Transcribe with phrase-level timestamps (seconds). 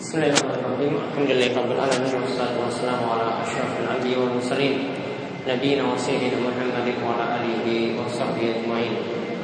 [0.00, 0.96] Bismillahirrahmanirrahim.
[0.96, 4.96] Alhamdulillahirabbil alamin wassalatu wassalamu ala asyrafil anbiya'i wal mursalin
[5.44, 8.96] nabiyina wa sayyidina Muhammadin wa ala alihi wa sahbihi ajmain.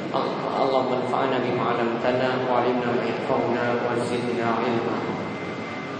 [0.09, 4.97] Allahumma anfa'na bima 'allamtana wa 'allimna ma yanfa'una wa zidna 'ilma.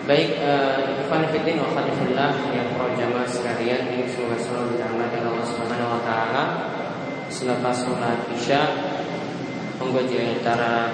[0.09, 5.93] Baik, uh, ikhwan fillah wa yang para jamaah sekalian ini semoga selalu dirahmati Allah Subhanahu
[5.93, 6.43] wa taala.
[7.29, 7.85] Selepas
[8.33, 8.61] Isya,
[9.77, 10.89] monggo antara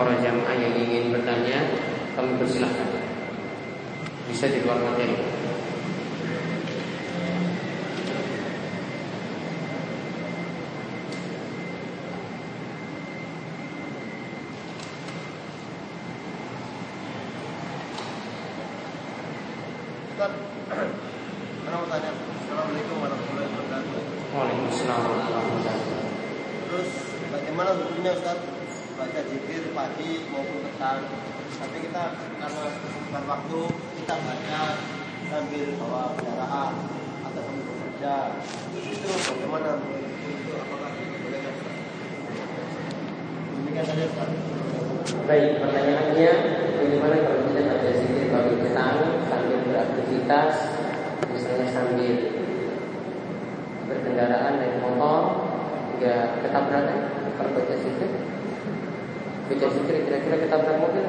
[0.00, 1.60] para jamaah yang ingin bertanya,
[2.16, 3.01] kami persilahkan
[4.32, 5.12] bisa di luar materi.
[20.16, 20.32] Ustaz,
[21.68, 22.10] mau tanya.
[22.16, 24.00] Assalamualaikum warahmatullahi wabarakatuh.
[24.32, 25.98] Waalaikumsalam warahmatullahi wabarakatuh.
[26.72, 26.90] Terus
[27.28, 28.40] bagaimana hukumnya Ustaz
[28.96, 31.04] baca zikir pagi maupun petang?
[31.52, 32.48] Tapi kita karena
[33.28, 33.60] waktu
[34.02, 34.62] kita baca
[35.30, 36.74] sambil bawa kendaraan
[37.22, 38.14] atau sambil bekerja.
[38.74, 41.40] Itu bagaimana itu apakah boleh
[43.62, 44.06] demikian saja
[45.22, 46.30] Baik, pertanyaannya
[46.82, 48.98] bagaimana kalau kita baca zikir bagi petang
[49.30, 50.54] sambil beraktivitas,
[51.30, 52.14] misalnya sambil
[53.86, 55.46] berkendaraan naik motor,
[55.94, 56.98] hingga ketabrakan
[57.38, 58.10] kalau baca zikir?
[59.46, 61.06] Baca zikir kira-kira ketabrak mobil?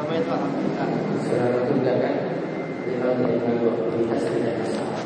[0.00, 0.88] Selama itu alhamdulillah
[1.20, 2.14] Selama itu enggak kan?
[2.80, 3.14] Jadi kalau
[4.32, 5.04] tidak masalah.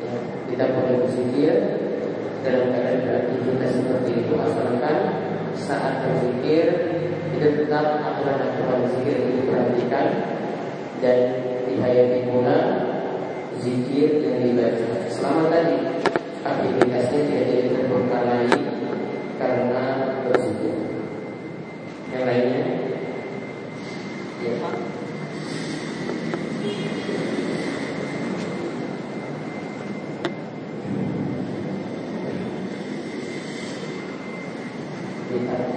[0.00, 0.14] Ya,
[0.48, 1.54] kita boleh berzikir
[2.40, 4.96] dalam keadaan beraktivitas seperti itu asalkan
[5.60, 6.64] saat berzikir
[7.36, 10.06] itu tetap aturan-aturan zikir itu diperhatikan
[11.04, 11.18] dan
[11.68, 12.58] dihayati pula
[13.60, 14.88] zikir yang dibaca.
[15.12, 15.76] Selama tadi
[16.40, 18.48] aktivitasnya tidak jadi terbengkalai
[19.36, 19.84] karena
[20.24, 20.76] berzikir.
[22.08, 22.64] Yang lainnya,
[24.44, 24.54] ya.
[35.34, 35.74] Kita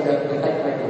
[0.00, 0.86] agak dekat lagi.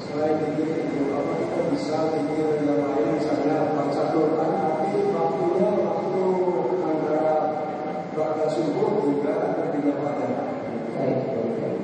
[0.00, 6.24] Selain itu, itu apa kita bisa pikir yang lain misalnya baca Quran tapi waktunya waktu
[6.82, 7.30] antara
[8.16, 10.28] baca subuh juga ketika pada
[11.00, 11.78] Baik, baik, baik.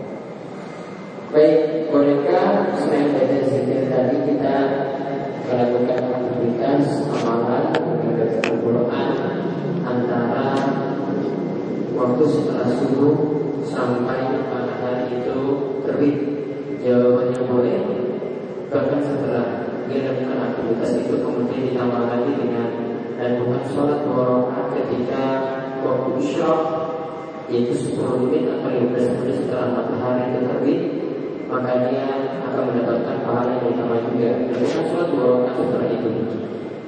[1.32, 1.58] Baik,
[1.88, 2.48] bolehkah
[2.82, 4.56] selain baca zikir tadi kita
[5.47, 6.84] melakukan aktivitas
[7.22, 9.12] amalan membaca Al-Quran
[9.86, 10.47] antara
[11.97, 13.14] waktu setelah subuh
[13.64, 15.38] sampai matahari itu
[15.86, 16.16] terbit?
[16.86, 17.78] Jawabannya boleh.
[18.70, 19.47] Bahkan setelah
[19.91, 22.68] dia lakukan aktivitas itu kemudian ditambah lagi dengan
[23.16, 25.24] dan bukan sholat dua rakaat ketika
[25.82, 26.62] waktu isyraq
[27.46, 30.80] yaitu 10 menit atau 15 menit setelah matahari terbit
[31.46, 32.06] maka dia
[32.42, 34.30] akan mendapatkan pahala yang utama juga.
[34.50, 36.10] Bukan sholat dua rakaat setelah itu.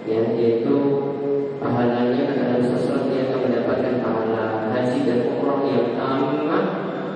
[0.08, 0.76] Ya yaitu
[1.62, 6.66] pahalanya adalah sesuatu yang akan mendapatkan pahala haji dan umroh yang tamat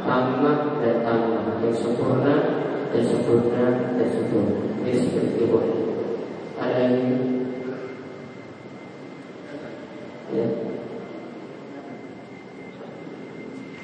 [0.06, 2.34] tamat dan tamat yang sempurna
[2.94, 3.64] dan sempurna
[3.98, 4.54] dan sempurna.
[4.82, 5.60] Ini seperti itu.
[6.62, 6.96] Ada yang
[10.32, 10.46] ya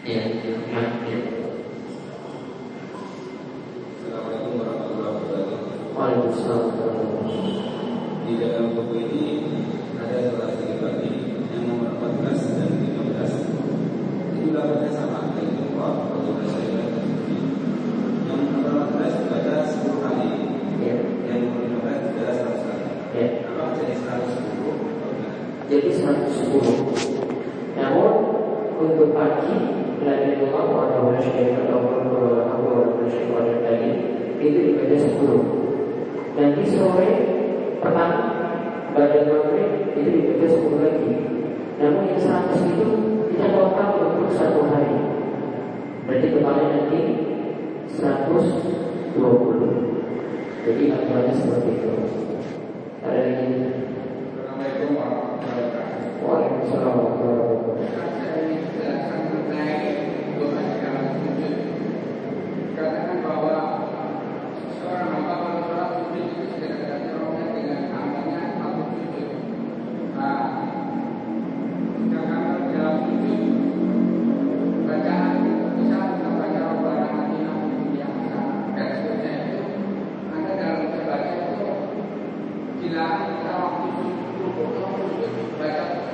[0.08, 0.22] ya
[0.72, 1.18] nah, ya
[4.08, 5.58] Assalamualaikum warahmatullahi wabarakatuh.
[5.92, 7.68] Waalaikumsalam warahmatullahi wabarakatuh.
[8.24, 9.24] Di dalam buku ini
[10.00, 16.41] ada salah satu bagi yang nomor 14 dan 15 Ini gambarnya sama yaitu Allah atau
[16.44, 16.88] saya
[18.28, 20.28] Yang nomor 14 dibaca 10 kali
[20.80, 20.97] ya
[21.28, 28.12] Yang nomor 15 dibaca 100 kali ya Apa jadi 110 jadi 110 namun
[28.78, 29.56] untuk pagi
[30.03, 33.91] Nabi Allah atau Nasyaitan ataupun Allah Nasyaitan tadi
[34.48, 37.10] itu dibaca 10 nanti sore
[37.83, 38.15] petang
[38.95, 41.12] pada maghrib itu dibaca 10 lagi.
[41.78, 42.89] Namun yang 100 itu
[43.30, 44.98] kita total untuk satu hari.
[46.06, 47.00] Berarti totalnya nanti
[47.86, 49.15] 120
[50.66, 51.91] jadi aturannya seperti itu.
[53.00, 53.47] Ada lagi?
[54.36, 56.22] Assalamualaikum warahmatullahi wabarakatuh.
[56.22, 58.28] Waalaikumsalam warahmatullahi wabarakatuh.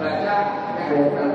[0.00, 0.36] baca
[0.88, 1.33] baca.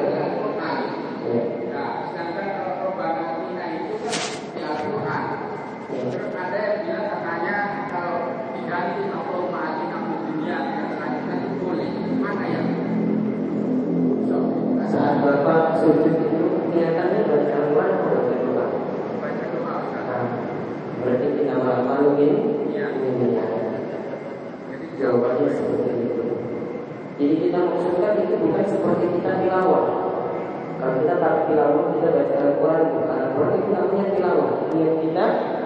[27.59, 29.85] Kita maksudkan itu bukan seperti kita tilawah.
[30.79, 34.49] Kalau kita tak tilawah kita baca Al-Quran Al-Quran itu namanya tilawah.
[34.71, 35.25] Niat kita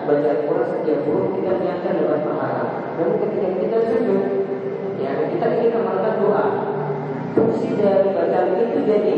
[0.09, 2.63] baca Al-Quran setiap huruf kita niatkan dapat pahala.
[2.97, 4.21] Namun ketika kita sujud,
[4.97, 6.45] ya kita ingin amalkan doa.
[7.37, 9.15] Fungsi dari bacaan itu jadi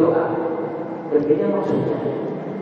[0.00, 0.24] doa.
[1.12, 2.00] Berbeda maksudnya.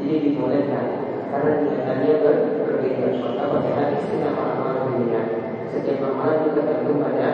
[0.03, 0.87] Jadi dibolehkan
[1.31, 2.37] karena niatannya ber
[2.67, 3.07] berbeda.
[3.23, 5.23] Maka pakai hadis kita amal berbeda.
[5.71, 7.29] Setiap amalan juga tergantung pada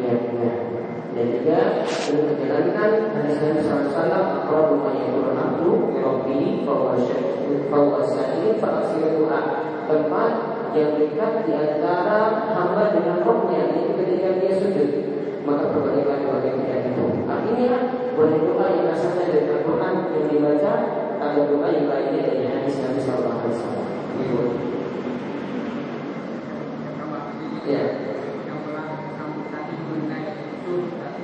[0.00, 0.69] niatnya.
[1.10, 8.62] Dan juga untuk menjalankan hadis Nabi SAW Akrabu ma yakunu abdu bi rabbi fahuwa syahid
[8.62, 9.40] fa doa.
[9.90, 10.32] Tempat
[10.70, 14.90] yang dekat di antara hamba dengan rohnya itu ketika dia sujud
[15.50, 17.04] maka berbalik pada ketika itu.
[17.26, 17.76] Artinya
[18.14, 20.72] boleh doa yang asalnya dari Al-Quran yang dibaca
[21.20, 23.00] ada doa yang lainnya dari hadis Nabi.
[26.80, 27.82] Pertama begini, Ya.
[28.48, 28.86] yang telah
[29.16, 31.14] kamu tadi mengenai itu Ustaz.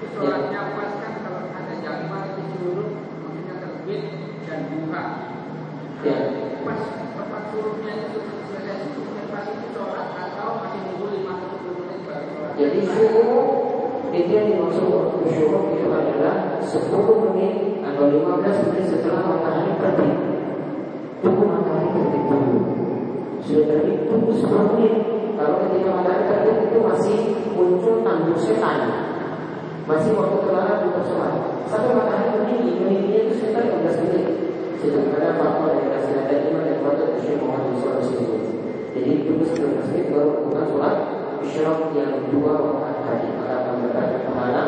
[0.00, 2.90] Itu sholatnya pas kan kalau ada jadwal itu suruh
[3.22, 4.02] maksudnya terbit
[4.48, 5.02] dan buka.
[6.02, 6.18] Ya.
[6.66, 6.80] Pas
[7.14, 8.18] tempat suruhnya itu
[8.50, 12.28] selesai suruhnya pas itu sholat atau masih nunggu lima atau sepuluh menit baru
[14.10, 14.86] Jadi dimaksud
[15.22, 17.54] itu adalah 10 menit
[17.86, 20.14] atau 15 menit setelah matahari terbit.
[21.22, 22.58] Tunggu matahari terbit dulu.
[23.46, 24.94] Sudah terbit tunggu 10 menit.
[25.38, 27.18] Kalau ketika matahari terbit itu masih
[27.54, 28.00] muncul.
[29.90, 31.34] Masih waktu terlarang sholat.
[31.66, 34.26] Sampai matahari meninggi, itu sekitar 15 menit.
[34.78, 38.38] Sebagaimana fatwa dari Syekh Muhammad SAW.
[38.94, 40.96] Jadi tunggu 19 menit melakukan sholat
[41.40, 44.64] isyraq yang dua rakaat tadi maka akan mendapatkan pahala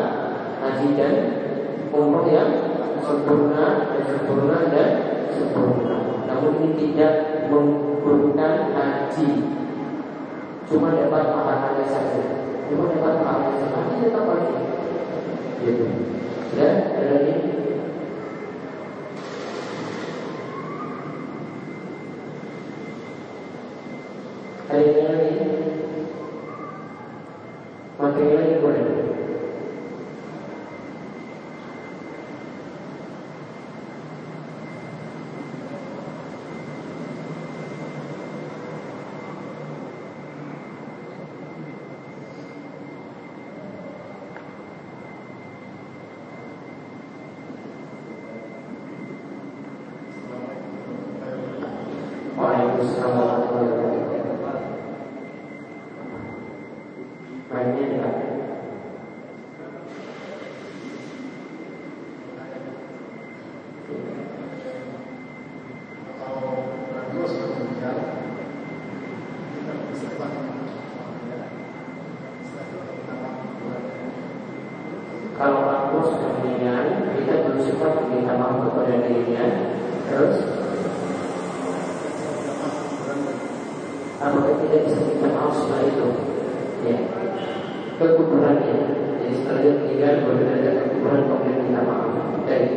[0.63, 1.13] haji dan
[1.93, 2.51] umroh yang
[3.03, 4.89] sempurna dan sempurna dan
[5.29, 5.95] sempurna.
[6.25, 7.13] Namun ini tidak
[7.51, 9.29] menggugurkan haji.
[10.65, 12.23] Cuma dapat pahalanya saja.
[12.71, 13.75] Cuma dapat pahalanya saja.
[13.77, 14.57] Haji tetap wajib.
[15.63, 15.85] Gitu.
[16.57, 17.33] Ya, ada lagi?
[24.73, 25.37] Ada yang lagi?
[27.93, 29.03] Materi lagi boleh.
[52.33, 52.33] Waalaikumsalam warahmatullahi wabarakatuh.
[52.33, 52.72] Mainnya dekat.
[52.72, 52.72] atau radio sebelumnya kita bisa
[75.33, 79.45] Kalau aku kemudian kita bersifat meminta maaf kepada dirinya,
[80.07, 80.62] terus
[84.23, 86.07] apakah tidak bisa minta maaf setelah itu?
[86.87, 86.97] Ya,
[87.99, 88.75] kekuburannya.
[89.19, 92.11] Jadi setelah dia meninggal, boleh ada kekuburan kemudian minta maaf.
[92.47, 92.71] Baik.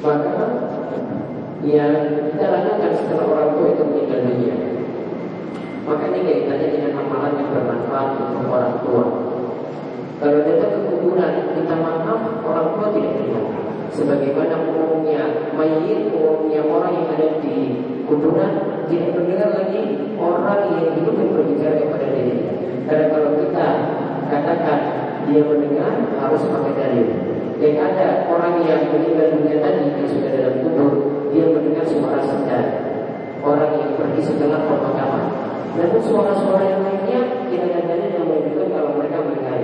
[0.00, 0.44] Maka
[1.60, 1.92] yang
[2.32, 4.56] kita lakukan setelah orang tua itu meninggal dunia.
[5.84, 9.04] Makanya kaitannya dengan amalan yang bermanfaat untuk orang tua.
[10.20, 13.42] Kalau datang ke kuburan minta maaf orang tua tidak terima.
[13.90, 17.56] Sebagaimana umumnya mayit, umumnya orang yang ada di
[18.06, 19.80] kuburan tidak mendengar lagi
[20.18, 22.52] orang yang yang berbicara kepada dirinya.
[22.90, 23.66] Karena kalau kita
[24.26, 24.78] katakan
[25.30, 27.06] dia mendengar harus pakai dalil.
[27.62, 30.90] Yang ada orang yang meninggal dunia tadi yang sudah dalam kubur
[31.30, 32.64] dia mendengar suara sedar.
[33.40, 35.24] Orang yang pergi setelah pemakaman.
[35.78, 39.58] Namun suara-suara yang lainnya tidak ada dalil yang menunjukkan kalau mereka mendengar.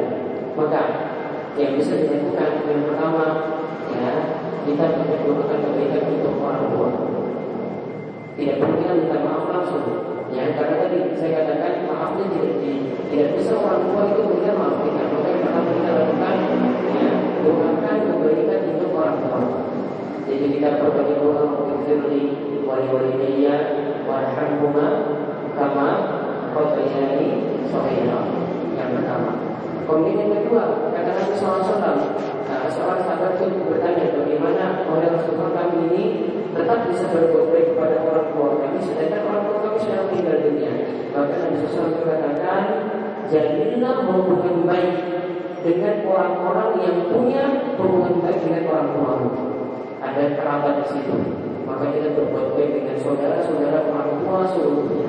[0.54, 0.83] Maka
[1.59, 3.25] yang bisa dilakukan yang pertama
[3.90, 4.09] ya
[4.64, 6.90] kita melakukan kebaikan untuk orang tua.
[8.37, 9.85] Tidak perlu kita minta maaf langsung.
[10.28, 12.52] Ya, karena tadi saya katakan maafnya tidak
[13.09, 15.02] tidak bisa orang tua itu minta maaf kita.
[15.09, 16.37] Maka yang pertama kita lakukan
[16.93, 17.09] ya
[17.40, 19.40] doakan kebaikan untuk orang tua.
[20.28, 22.23] Jadi kita perbaiki doa menghafirli
[22.69, 23.57] wali walidayya
[24.05, 24.87] warhamhuma
[25.57, 25.88] kama
[26.52, 27.28] rabbayani
[27.73, 28.21] shaghira.
[28.76, 29.33] Yang pertama.
[29.87, 31.78] Kemudian yang kedua, kata Nabi SAW,
[32.75, 36.05] seorang sahabat itu bertanya bagaimana model Rasulullah kami ini
[36.57, 40.73] tetap bisa berbuat baik kepada orang tua kami, sedangkan orang tua kami sudah meninggal dunia.
[41.13, 42.63] Maka Nabi SAW berkatakan,
[43.29, 44.97] jadilah hubungan baik
[45.61, 47.45] dengan orang-orang yang punya
[47.77, 49.13] hubungan baik dengan orang tua.
[50.01, 51.17] Ada kerabat di situ,
[51.67, 55.09] maka kita berbuat baik dengan saudara-saudara orang tua seluruhnya.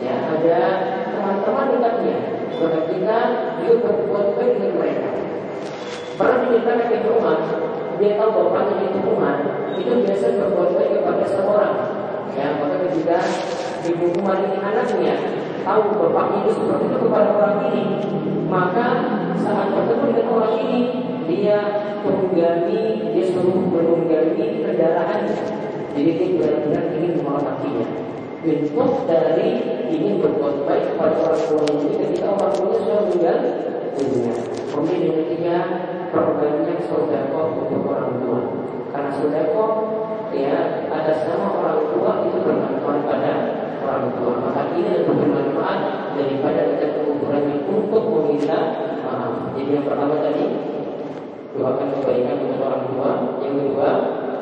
[0.00, 0.60] Ya, ada
[1.12, 2.18] teman-teman dekatnya,
[2.56, 3.18] maka kita
[3.60, 5.10] juga berbuat baik dengan mereka.
[6.20, 7.36] Pernah diceritakan di rumah,
[8.00, 9.36] dia tahu bapaknya itu rumah,
[9.76, 11.76] itu biasa berbuat baik kepada seorang.
[12.32, 13.20] Ya, maka ketika
[13.84, 15.14] ibu rumah ini anaknya
[15.60, 17.84] tahu bapaknya itu seperti itu kepada orang ini,
[18.48, 18.86] maka
[19.36, 20.78] saat bertemu dengan orang ini
[21.28, 21.58] dia
[22.00, 25.22] menunggangi, dia suruh menunggangi kendaraan.
[25.92, 27.88] Jadi dia benar-benar ingin menghormatinya.
[28.40, 29.50] Bentuk dari
[29.92, 33.38] ingin berbuat baik kepada orang tua ini ketika orang tuanya sudah meninggal
[34.00, 34.34] dunia.
[34.70, 35.56] Kemudian yang ketiga
[36.10, 38.40] perbanyak saudara untuk orang tua.
[38.90, 39.70] Karena saudara
[40.34, 43.32] ya atas nama orang tua itu bermanfaat pada
[43.82, 44.32] orang tua.
[44.42, 45.80] Maka ini lebih bermanfaat
[46.18, 48.58] daripada kita kekuburannya untuk meminta
[49.06, 49.54] maaf.
[49.54, 50.44] Jadi yang pertama tadi
[51.54, 53.10] doakan kebaikan untuk orang tua.
[53.42, 53.90] Yang kedua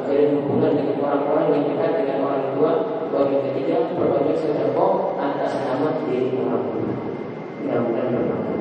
[0.09, 2.73] dari hubungan dengan orang-orang yang dekat dengan orang tua.
[3.09, 6.93] Dan yang ketiga berbanyak saudara atas nama diri orang tua.
[7.65, 8.61] Mudah-mudahan bermanfaat.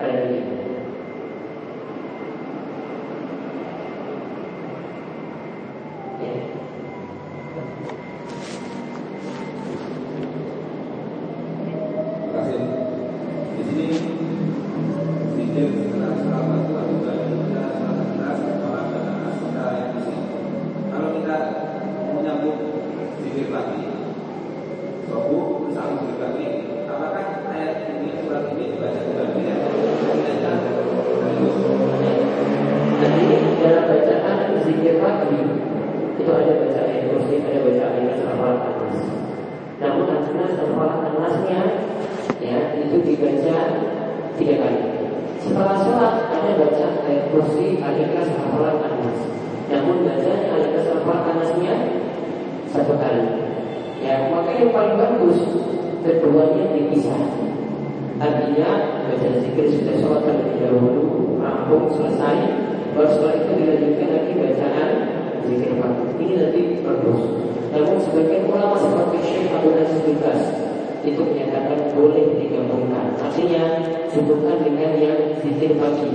[0.00, 0.40] Ada lagi.
[41.50, 41.62] Anasnya
[42.40, 43.58] ya itu dibaca
[44.38, 44.80] tiga kali.
[45.40, 49.18] Setelah sholat ada baca ayat kursi, ayat hafalan anas.
[49.66, 51.74] Namun bacanya ayat hafalan anasnya
[52.70, 53.26] satu kali.
[54.00, 55.38] Ya maka yang paling bagus
[56.06, 57.20] keduanya dipisah.
[58.20, 58.68] Artinya
[59.08, 62.36] baca zikir sudah sholat terlebih dahulu, rampung selesai,
[62.92, 64.88] baru setelah itu dilanjutkan lagi bacaan
[65.48, 65.70] zikir.
[66.20, 67.20] Ini nanti bagus.
[67.70, 70.69] Namun sebagian ulama seperti Syekh Abu Nasir Bibas
[71.04, 73.16] itu menyatakan boleh digabungkan.
[73.20, 73.62] Artinya
[74.12, 76.10] cukupkan dengan yang zikir pagi.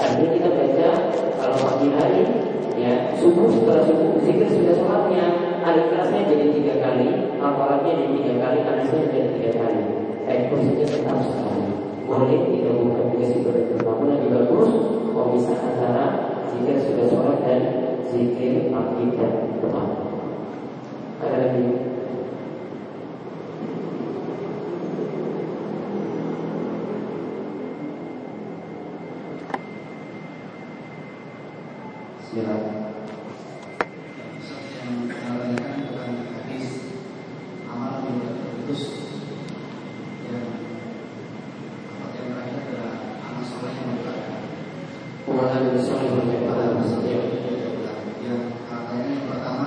[0.00, 0.88] Artinya kita baca
[1.36, 2.24] kalau pagi hari
[2.80, 5.24] ya subuh setelah subuh zikir sudah sholatnya
[5.60, 9.82] alikrasnya jadi tiga kali, hafalannya jadi tiga kali, anasnya jadi tiga kali.
[10.24, 11.68] Ayat kursinya tetap sekali.
[12.08, 13.52] Boleh digabungkan juga
[13.86, 14.70] namun lebih bagus
[15.14, 16.06] kalau bisa antara
[16.50, 17.60] zikir sudah sholat dan
[18.10, 19.84] zikir pagi dan doa.
[21.20, 21.64] Ada lagi?
[32.30, 32.78] Silakan.
[34.40, 36.66] Ustaz yang menyarankan tentang hadis
[37.66, 38.82] amal yang tidak terputus
[40.30, 40.46] yang
[41.90, 42.94] tempat yang terakhir adalah
[43.26, 44.36] anak soleh yang berkata
[45.26, 47.18] Umaran besar yang berkata maksudnya
[48.22, 49.66] yang katanya yang pertama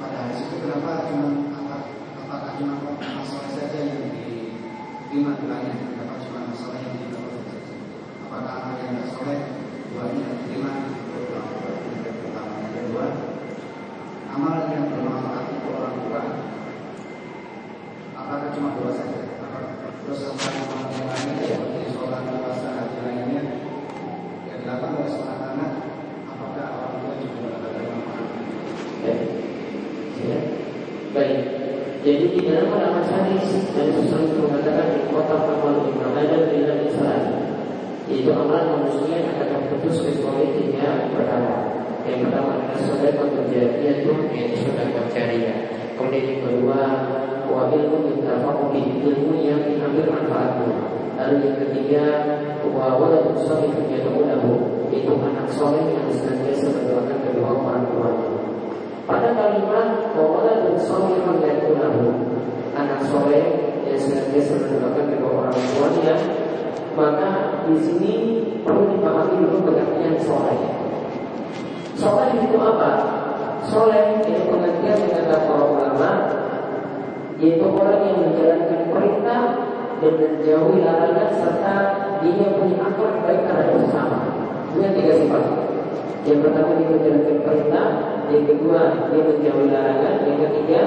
[0.00, 1.76] pada hadis itu kenapa cuma apa
[2.16, 7.76] apakah cuma anak soleh saja yang diterima doanya kenapa cuma anak soleh yang diterima saja
[8.24, 9.42] apakah anak yang tidak soleh
[12.22, 13.06] pertama yang kedua
[14.30, 16.22] amal yang bermanfaat untuk orang tua
[18.14, 19.26] apakah cuma dua saja
[20.06, 20.54] terus amal
[20.94, 23.42] yang lainnya seperti sholat puasa haji lainnya
[24.46, 25.72] yang dilakukan oleh seorang anak
[26.30, 28.26] apakah orang tua juga mendapatkan manfaat
[28.98, 29.14] Ya.
[30.26, 30.38] Ya.
[31.14, 31.40] Baik.
[32.02, 36.47] Jadi di dalam hadis dan Rasul mengatakan di kota amal Islam
[38.08, 41.56] itu amalan manusia yang akan terputus kecuali tiga perkara.
[42.08, 45.58] Yang pertama adalah saudara berjariah itu yaitu saudara jariah.
[45.92, 46.80] Kemudian yang kedua
[47.48, 50.76] wa ilmu yutafaqu bihi ilmu yang diambil manfaatnya.
[51.20, 52.04] Lalu yang ketiga
[52.64, 54.52] wa waladun salihun yad'u lahu
[54.88, 58.28] itu anak soleh yang senantiasa mendoakan kedua orang tuanya.
[59.08, 62.12] Pada kalimat Wawala dan Salihun Yakulahu
[62.76, 63.40] Anak soleh
[63.88, 66.14] yang senantiasa mendoakan kedua orang tuanya
[66.92, 68.14] Maka di sini
[68.64, 70.58] perlu dipahami dulu pengertian soleh
[71.98, 72.90] Soleh itu apa?
[73.66, 76.10] Soleh itu pengertian dengan para ulama
[77.38, 79.42] Yaitu orang yang menjalankan perintah
[79.98, 81.76] dan menjauhi larangan serta
[82.22, 84.18] dia punya akhlak baik terhadap sesama.
[84.74, 85.44] Dengan tiga sifat.
[86.26, 87.86] Yang pertama dia menjalankan perintah,
[88.30, 90.80] yang kedua dia menjauhi larangan, yang ketiga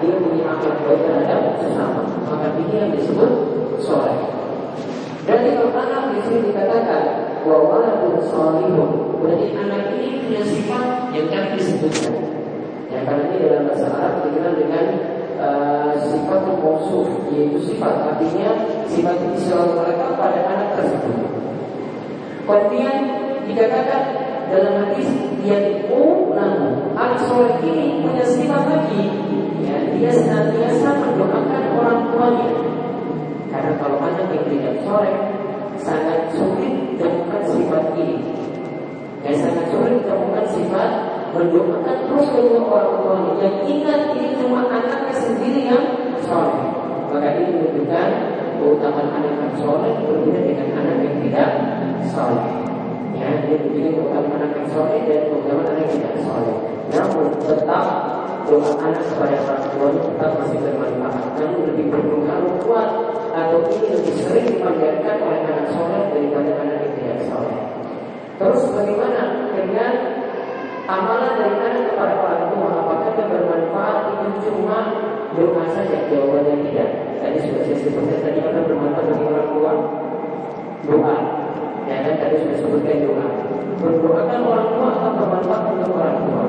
[0.00, 2.00] dia punya akhlak baik terhadap sesama.
[2.24, 3.30] Maka ini yang disebut
[3.84, 4.37] soleh.
[5.28, 7.02] Berarti kalau anak di sini dikatakan
[7.44, 12.16] bahwa waladun solihun, berarti anak ini punya sifat yang kan disebutkan.
[12.88, 14.84] Yang karena ini dalam bahasa Arab dikenal dengan
[15.36, 18.56] uh, sifat mausuf, yaitu sifat artinya
[18.88, 21.16] sifat selalu mereka pada anak tersebut.
[22.48, 22.96] Kemudian
[23.44, 24.02] dikatakan
[24.48, 25.12] dalam hadis
[25.44, 25.92] yang
[26.32, 29.12] namu anak soleh ini punya sifat lagi,
[29.60, 32.77] ya, dia senantiasa mendoakan orang tuanya.
[33.48, 35.16] Karena kalau anak yang tidak soleh
[35.80, 38.16] sangat sulit ditemukan sifat ini.
[39.24, 40.90] Dan sangat sulit ditemukan sifat
[41.32, 45.84] mendoakan terus kedua orang tuanya yang ingat ini cuma anaknya sendiri yang
[46.24, 46.60] soleh.
[47.08, 48.08] Maka ini menunjukkan
[48.60, 51.50] keutamaan anak yang soleh berbeda dengan anak yang tidak
[52.08, 52.44] soleh.
[53.16, 56.56] Ya, dia menunjukkan keutamaan anak yang soleh dan keutamaan anak yang tidak soleh.
[56.88, 57.84] Namun tetap
[58.48, 61.24] doa anak kepada orang tua tetap masih bermanfaat.
[61.36, 62.88] Namun lebih berpengaruh kuat
[63.38, 67.58] atau ini lebih sering dipanjatkan oleh anak soleh daripada anak yang tidak soleh.
[68.38, 69.92] Terus bagaimana dengan
[70.90, 72.68] amalan dari anak kepada orang tua?
[72.82, 74.78] Apakah yang bermanfaat itu cuma
[75.38, 76.06] doa saja?
[76.10, 76.90] Jawabannya tidak.
[77.18, 79.72] Tadi sudah saya sebutkan tadi akan bermanfaat bagi orang tua.
[80.86, 81.16] Doa.
[81.86, 83.26] Ya kan tadi sudah sebutkan doa.
[83.78, 86.44] Berdoakan orang tua akan bermanfaat untuk orang tua.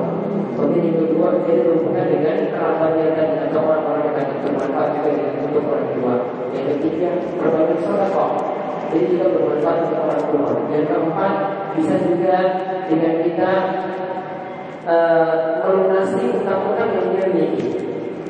[0.50, 5.10] Kemudian yang kedua, jadi berhubungan dengan kerabatnya dan atau orang-orang yang akan bermanfaat juga
[5.46, 6.14] untuk orang tua.
[6.50, 8.30] Yang ketiga, berbagi kok.
[8.90, 10.50] Jadi juga bermanfaat untuk orang tua.
[10.74, 11.34] Yang keempat,
[11.78, 12.36] bisa juga
[12.90, 13.50] dengan kita
[14.82, 17.68] uh, melunasi utang-utang yang dia miliki.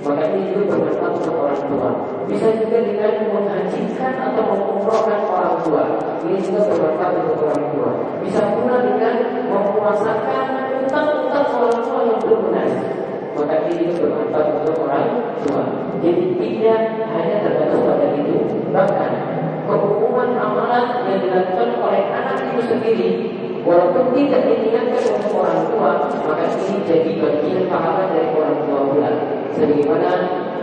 [0.04, 1.88] Maka ini juga bermanfaat untuk orang tua.
[2.28, 5.84] Bisa juga dengan menghajikan atau mengumrohkan orang tua.
[6.28, 7.90] Ini juga bermanfaat untuk orang tua.
[8.20, 9.16] Bisa pula dengan
[9.48, 10.44] memuasakan
[10.84, 12.72] utang-utang orang tua yang belum lunas.
[13.32, 15.08] Maka ini bermanfaat untuk orang
[15.40, 15.62] tua.
[16.00, 16.80] Jadi tidak
[17.12, 17.79] hanya pada
[18.18, 18.36] itu,
[18.74, 19.12] bahkan
[19.70, 23.10] kehukuman amalan yang dilakukan oleh anak itu sendiri
[23.60, 25.90] Walaupun tidak diingatkan untuk orang tua
[26.24, 29.10] Maka ini jadi bagian pahala dari orang tua pula.
[29.52, 30.12] Sebagaimana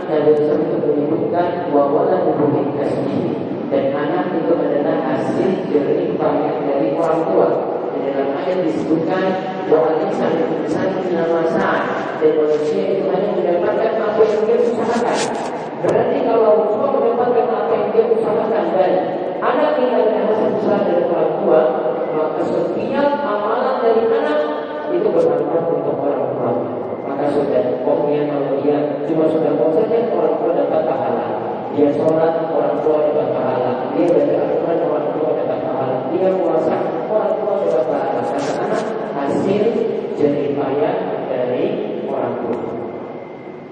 [0.08, 3.38] Nabi itu menyebutkan bahwa hubungan kasih
[3.70, 7.48] Dan anak itu adalah hasil jerih payah dari orang tua.
[7.94, 9.24] Dan dalam ayat disebutkan
[9.70, 10.32] bahwa insan
[10.64, 11.82] insan minal saat
[12.18, 15.18] dan manusia itu hanya mendapatkan apa yang dia usahakan.
[15.78, 17.07] Berarti kalau yang
[17.98, 18.92] dia usahakan dan
[19.42, 21.60] anak hasil usaha dari orang tua,
[22.14, 24.38] maka setiap amalan dari anak
[24.94, 26.50] itu bermanfaat untuk orang tua.
[27.10, 31.26] Maka sudah pokoknya kalau dia cuma sudah mau saja orang tua dapat pahala.
[31.74, 33.70] Dia sholat orang tua dapat pahala.
[33.98, 35.96] Dia baca Al-Quran orang tua dapat pahala.
[36.14, 36.76] Dia puasa
[37.10, 38.20] orang tua dapat pahala.
[38.30, 38.82] Karena anak
[39.18, 39.64] hasil
[40.14, 40.94] jerih payah
[41.26, 41.66] dari
[42.06, 42.58] orang tua.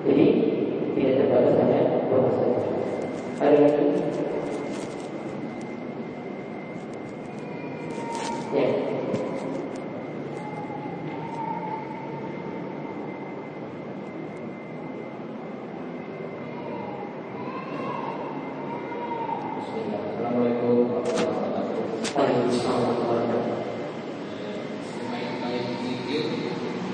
[0.03, 0.27] Jadi
[0.99, 2.63] tidak terbatas hanya doa saja.
[3.37, 3.85] Ada lagi?
[8.57, 8.65] Ya.
[20.17, 21.81] Assalamualaikum warahmatullahi wabarakatuh.
[22.17, 23.61] Waalaikumsalam warahmatullahi wabarakatuh.
[24.89, 26.25] Sebaik-baik zikir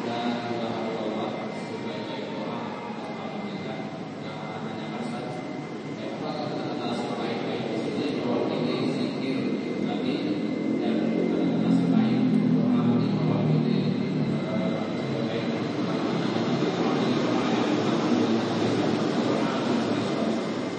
[0.02, 1.30] dan juga Allah
[1.70, 3.78] sebaik-baik doa alhamdulillah
[4.18, 5.24] jangan hanya kasar.
[6.02, 9.38] Ya kalau kata sebaik-baik di sini bahwa ini zikir
[9.86, 10.14] Nabi
[10.82, 10.96] dan
[11.30, 12.18] kata sebaik
[12.50, 13.78] doa ini bahwa ini
[15.06, 15.46] sebaik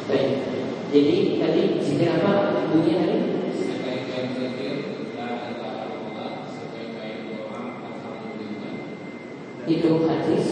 [0.03, 0.82] Baik.
[0.93, 3.17] Jadi tadi zikir apa bunyinya tadi?
[3.49, 4.73] sebaik-baik zikir
[5.17, 8.77] dan Allah sebaik-baik doa alhamdulillah.
[9.65, 10.47] Itu hadis.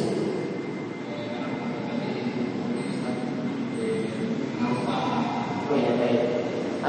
[5.69, 6.21] Oh ya baik.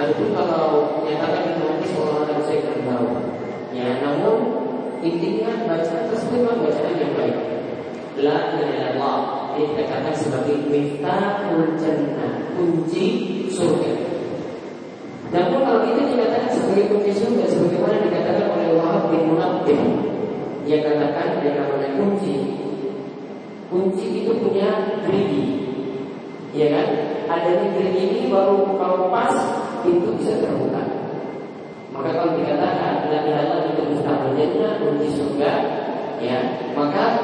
[0.00, 0.68] Adapun kalau
[1.04, 3.08] menyatakan itu hadis orang orang saya tidak tahu.
[3.76, 4.36] Ya namun
[5.04, 7.36] intinya bacaan tersebut memang bacaan yang baik.
[8.16, 9.18] La ilaha illallah
[9.52, 13.06] ini kita katakan sebagai miftahul jannah, kunci
[13.50, 13.90] surga.
[15.34, 19.80] Namun kalau itu dikatakan sebagai kunci surga sebagaimana dikatakan oleh Wahab bin Munabbih
[20.62, 22.36] dia katakan yang namanya kunci.
[23.66, 25.44] Kunci itu punya gerigi
[26.54, 26.86] ya kan?
[27.26, 29.34] Ada gerigi ini baru kalau pas
[29.82, 30.86] pintu bisa terbuka.
[31.90, 33.82] Maka kalau dikatakan la ilaha itu
[34.36, 35.52] jannah kunci surga
[36.22, 36.38] ya
[36.74, 37.21] maka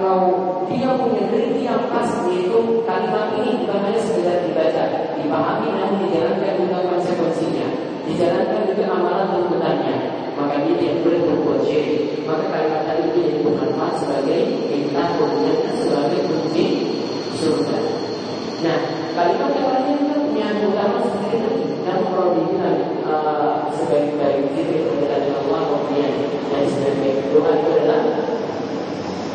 [0.00, 0.20] kalau
[0.66, 6.54] dia punya gerigi yang pas yaitu kalimat ini bukan hanya sekedar dibaca dipahami namun dijalankan
[6.58, 7.66] juga konsekuensinya
[8.06, 9.96] dijalankan juga amalan tuntutannya
[10.36, 12.28] maka dia tidak boleh berbuat syirik.
[12.28, 16.64] Maka kalimat tadi itu jadi bermanfaat sebagai minta kemudian sebagai kunci
[17.40, 17.76] surga.
[18.60, 18.78] Nah
[19.16, 21.52] kalimat yang lainnya juga punya utama sendiri
[21.86, 22.78] namun kalau dibilang
[23.72, 26.12] sebaik-baik diri kepada Allah kemudian
[26.52, 28.00] dari sebaik doa itu adalah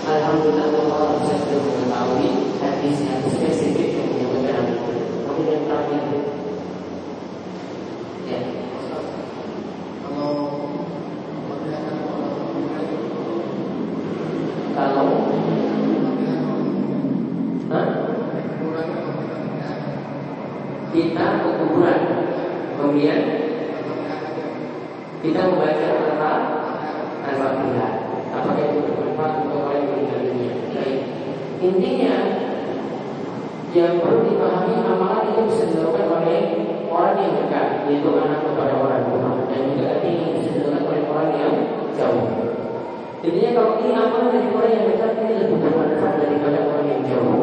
[0.01, 4.91] Alhamdulillah Allah bisa sudah mengetahui hadis yang spesifik yang menyebutkan itu.
[5.29, 6.03] Kemudian terakhir,
[8.25, 8.39] ya,
[10.01, 10.33] Kalau
[11.45, 11.95] memperlihatkan
[14.71, 15.07] kalau,
[17.71, 17.87] Hah?
[20.91, 21.99] kita ke kuburan,
[22.75, 23.19] kemudian
[25.21, 26.31] kita membaca apa?
[27.21, 27.91] Al-Fatihah.
[28.31, 30.51] Apakah itu bermanfaat untuk orang yang meninggal dunia?
[30.71, 30.99] Baik.
[31.61, 32.13] Intinya
[33.69, 36.37] yang perlu dipahami amalan itu bisa dilakukan oleh
[36.89, 41.29] orang yang dekat, yaitu anak kepada orang tua, dan juga ini bisa dilakukan oleh orang
[41.37, 41.53] yang
[41.93, 42.25] jauh.
[43.21, 47.41] Intinya kalau ini amalan dari orang yang dekat ini lebih bermanfaat daripada orang yang jauh.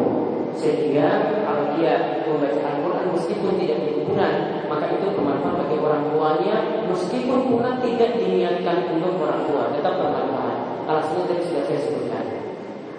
[0.51, 1.07] Sehingga
[1.47, 4.33] kalau dia membaca Al-Quran meskipun tidak di kuburan,
[4.67, 6.55] maka itu bermanfaat bagi orang tuanya,
[6.91, 10.83] meskipun pula tidak diniatkan untuk orang tua, tetap bermanfaat.
[10.83, 12.38] Alasannya tadi sudah saya sebutkan.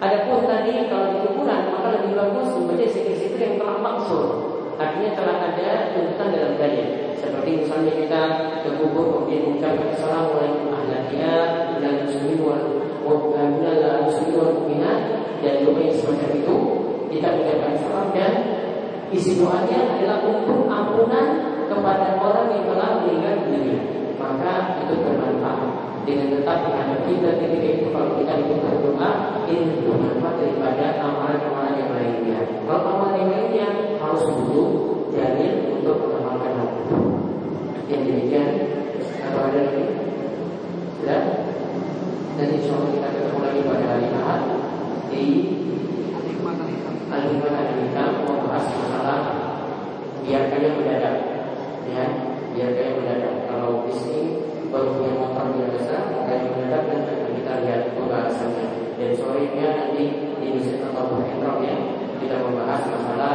[0.01, 4.27] Adapun tadi kalau di kuburan, maka lebih bagus membaca zikir-zikir yang telah maksud.
[4.81, 7.13] Artinya telah ada tuntutan dalam daya.
[7.21, 8.21] Seperti misalnya kita
[8.65, 12.65] ke kubur kemudian mengucapkan Assalamualaikum ahlakiyah dan muslimin wal
[14.09, 14.99] muslimin wal mu'minat
[15.45, 16.57] dan doa yang semacam itu
[17.13, 18.33] kita mengucapkan salam dan
[19.13, 21.27] isi doanya adalah untuk ampunan
[21.69, 23.77] kepada orang yang telah meninggal dunia.
[24.17, 29.09] Maka itu bermanfaat dengan tetap menghadapi dan ketika itu kalau kita ikut berdoa
[29.45, 32.39] ini lebih bermanfaat daripada amalan-amalan yang lainnya.
[32.65, 33.67] Kalau amalan yang lainnya
[34.01, 34.69] harus butuh
[35.13, 36.99] dalil untuk mengamalkan hal itu.
[37.91, 38.47] Yang demikian
[39.27, 39.85] atau ada lagi?
[40.97, 41.21] Sudah?
[42.39, 44.41] Dan insya Allah kita ketemu lagi pada hari Ahad
[45.11, 45.25] di
[46.15, 46.55] Al-Hikmah
[47.11, 47.71] Al-Hikmah
[48.23, 49.19] membahas masalah
[50.23, 51.15] biarkannya mendadak
[51.87, 52.03] ya
[52.55, 52.90] biarkannya
[59.51, 60.05] selanjutnya nanti
[60.39, 61.75] di musim atau bukan ya
[62.23, 63.33] kita membahas masalah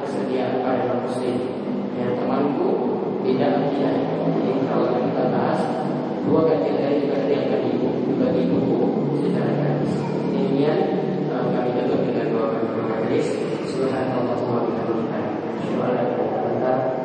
[0.00, 1.36] kesediaan pada non muslim.
[1.92, 2.70] Yang temanku
[3.26, 3.94] tidak tidak.
[4.08, 5.60] Jadi kalau kita bahas
[6.24, 8.80] dua kali dari juga yang bagi ibu bagi buku
[9.20, 9.92] secara gratis.
[10.32, 10.78] Demikian
[11.28, 13.26] eh, kami tutup dengan dua kalimat gratis.
[13.68, 15.04] Subhanallah wa bihamdih.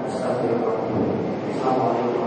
[0.08, 2.23] Assalamualaikum.